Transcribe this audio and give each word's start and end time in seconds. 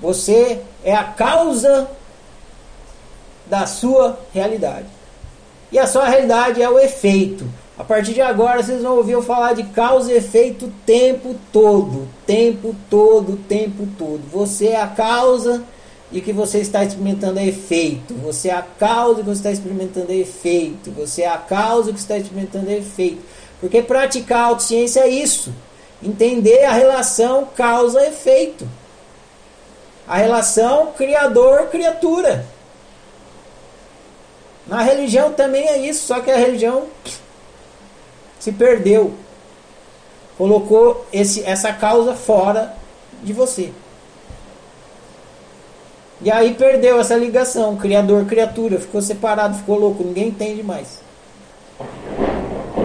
Você 0.00 0.60
é 0.84 0.94
a 0.94 1.04
causa 1.04 1.88
da 3.46 3.66
sua 3.66 4.18
realidade. 4.32 4.86
E 5.72 5.78
a 5.78 5.86
sua 5.86 6.08
realidade 6.08 6.62
é 6.62 6.68
o 6.68 6.78
efeito. 6.78 7.46
A 7.78 7.84
partir 7.84 8.14
de 8.14 8.22
agora 8.22 8.62
vocês 8.62 8.82
vão 8.82 8.96
ouvir 8.96 9.12
eu 9.12 9.22
falar 9.22 9.52
de 9.52 9.64
causa 9.64 10.12
e 10.12 10.16
efeito 10.16 10.66
o 10.66 10.72
tempo 10.86 11.36
todo, 11.52 12.08
tempo 12.26 12.74
todo, 12.88 13.36
tempo 13.36 13.86
todo. 13.98 14.22
Você 14.32 14.68
é 14.68 14.80
a 14.80 14.86
causa 14.86 15.62
de 16.10 16.20
que 16.20 16.32
você 16.32 16.58
está 16.58 16.84
experimentando 16.84 17.40
efeito. 17.40 18.14
Você 18.14 18.48
é 18.48 18.54
a 18.54 18.62
causa 18.62 19.20
que 19.20 19.26
você 19.26 19.32
está 19.32 19.50
experimentando 19.50 20.12
efeito. 20.12 20.90
Você 20.92 21.22
é 21.22 21.28
a 21.28 21.36
causa 21.36 21.92
que 21.92 21.98
está 21.98 22.16
experimentando 22.16 22.70
efeito. 22.70 23.22
Porque 23.60 23.82
praticar 23.82 24.38
a 24.38 24.46
autociência 24.46 25.00
é 25.00 25.08
isso. 25.08 25.52
Entender 26.02 26.64
a 26.64 26.72
relação 26.72 27.48
causa-efeito. 27.56 28.66
A 30.06 30.16
relação 30.16 30.92
criador-criatura. 30.92 32.46
Na 34.66 34.82
religião 34.82 35.32
também 35.32 35.68
é 35.68 35.78
isso, 35.78 36.06
só 36.06 36.20
que 36.20 36.30
a 36.30 36.36
religião 36.36 36.86
se 38.38 38.52
perdeu. 38.52 39.14
Colocou 40.36 41.06
esse, 41.12 41.42
essa 41.44 41.72
causa 41.72 42.14
fora 42.14 42.74
de 43.22 43.32
você. 43.32 43.72
E 46.20 46.30
aí 46.30 46.54
perdeu 46.54 46.98
essa 46.98 47.14
ligação, 47.14 47.76
criador-criatura, 47.76 48.80
ficou 48.80 49.02
separado, 49.02 49.58
ficou 49.58 49.78
louco, 49.78 50.02
ninguém 50.02 50.28
entende 50.28 50.62
mais. 50.62 51.00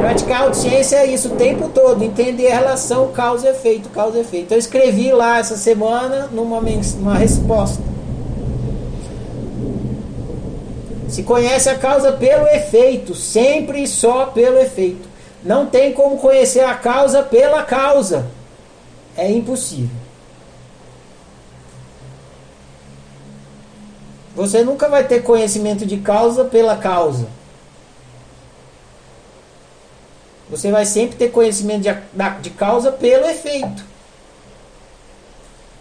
Praticar 0.00 0.42
autociência 0.42 0.96
é 0.96 1.06
isso 1.06 1.28
o 1.28 1.36
tempo 1.36 1.68
todo, 1.68 2.04
entender 2.04 2.52
a 2.52 2.56
relação 2.56 3.08
causa 3.08 3.50
efeito, 3.50 3.88
causa 3.88 4.20
efeito. 4.20 4.52
Eu 4.52 4.58
escrevi 4.58 5.12
lá 5.12 5.38
essa 5.38 5.56
semana 5.56 6.28
numa, 6.32 6.60
numa 6.60 7.14
resposta. 7.14 7.82
Se 11.08 11.22
conhece 11.22 11.68
a 11.68 11.76
causa 11.76 12.12
pelo 12.12 12.46
efeito, 12.46 13.14
sempre 13.14 13.82
e 13.82 13.88
só 13.88 14.26
pelo 14.26 14.58
efeito. 14.58 15.08
Não 15.42 15.66
tem 15.66 15.92
como 15.92 16.18
conhecer 16.18 16.60
a 16.60 16.74
causa 16.74 17.22
pela 17.22 17.62
causa. 17.62 18.26
É 19.16 19.30
impossível. 19.30 19.96
Você 24.36 24.62
nunca 24.62 24.88
vai 24.88 25.02
ter 25.02 25.22
conhecimento 25.22 25.84
de 25.84 25.96
causa 25.96 26.44
pela 26.44 26.76
causa. 26.76 27.26
Você 30.50 30.70
vai 30.70 30.84
sempre 30.84 31.16
ter 31.16 31.30
conhecimento 31.30 31.82
de, 31.82 32.40
de 32.40 32.50
causa 32.50 32.90
pelo 32.90 33.26
efeito. 33.26 33.84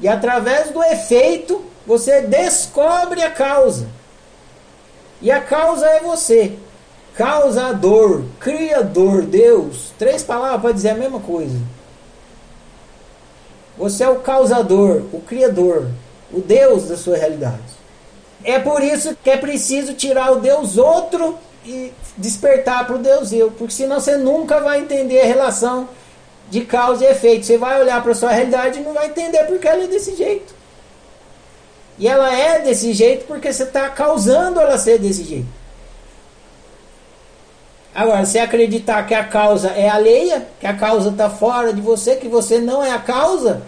E 0.00 0.08
através 0.08 0.70
do 0.70 0.82
efeito, 0.82 1.64
você 1.86 2.22
descobre 2.22 3.22
a 3.22 3.30
causa. 3.30 3.88
E 5.20 5.30
a 5.30 5.40
causa 5.40 5.86
é 5.86 6.00
você. 6.00 6.56
Causador, 7.14 8.24
Criador, 8.40 9.22
Deus. 9.22 9.92
Três 9.98 10.22
palavras 10.22 10.60
para 10.60 10.72
dizer 10.72 10.90
a 10.90 10.96
mesma 10.96 11.20
coisa. 11.20 11.58
Você 13.76 14.04
é 14.04 14.08
o 14.08 14.20
causador, 14.20 15.02
o 15.12 15.20
Criador, 15.20 15.88
o 16.32 16.40
Deus 16.40 16.88
da 16.88 16.96
sua 16.96 17.16
realidade. 17.16 17.72
É 18.44 18.58
por 18.58 18.82
isso 18.82 19.16
que 19.22 19.30
é 19.30 19.36
preciso 19.36 19.94
tirar 19.94 20.32
o 20.32 20.40
Deus 20.40 20.76
outro 20.76 21.38
e 21.64 21.92
despertar 22.16 22.86
para 22.86 22.96
o 22.96 22.98
Deus 22.98 23.32
eu, 23.32 23.50
porque 23.50 23.72
senão 23.72 24.00
você 24.00 24.16
nunca 24.16 24.60
vai 24.60 24.80
entender 24.80 25.20
a 25.20 25.26
relação 25.26 25.88
de 26.50 26.62
causa 26.62 27.04
e 27.04 27.08
efeito. 27.08 27.46
Você 27.46 27.56
vai 27.56 27.80
olhar 27.80 28.02
para 28.02 28.12
a 28.12 28.14
sua 28.14 28.30
realidade 28.30 28.80
e 28.80 28.82
não 28.82 28.92
vai 28.92 29.06
entender 29.06 29.44
porque 29.44 29.66
ela 29.66 29.84
é 29.84 29.86
desse 29.86 30.16
jeito. 30.16 30.54
E 31.98 32.08
ela 32.08 32.34
é 32.34 32.60
desse 32.60 32.92
jeito 32.92 33.26
porque 33.26 33.52
você 33.52 33.62
está 33.62 33.88
causando 33.88 34.60
ela 34.60 34.76
ser 34.76 34.98
desse 34.98 35.24
jeito. 35.24 35.48
Agora, 37.94 38.24
se 38.24 38.38
acreditar 38.38 39.06
que 39.06 39.14
a 39.14 39.24
causa 39.24 39.68
é 39.68 39.88
alheia, 39.88 40.48
que 40.58 40.66
a 40.66 40.74
causa 40.74 41.10
está 41.10 41.28
fora 41.28 41.72
de 41.72 41.80
você, 41.80 42.16
que 42.16 42.26
você 42.26 42.58
não 42.58 42.82
é 42.82 42.90
a 42.90 42.98
causa, 42.98 43.62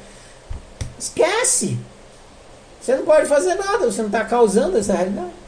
esquece. 0.99 1.79
Você 2.81 2.97
não 2.97 3.05
pode 3.05 3.27
fazer 3.27 3.55
nada, 3.55 3.91
você 3.91 4.01
não 4.01 4.09
está 4.09 4.25
causando 4.25 4.79
essa 4.79 4.95
realidade. 4.95 5.44